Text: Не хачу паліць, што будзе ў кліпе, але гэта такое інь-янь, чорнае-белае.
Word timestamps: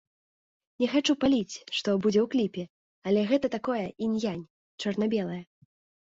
Не 0.83 0.87
хачу 0.91 1.13
паліць, 1.25 1.55
што 1.79 1.89
будзе 2.05 2.21
ў 2.23 2.27
кліпе, 2.33 2.63
але 3.11 3.21
гэта 3.31 3.47
такое 3.57 3.83
інь-янь, 4.07 4.41
чорнае-белае. 4.85 5.37